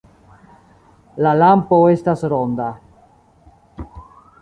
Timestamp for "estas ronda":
1.99-2.73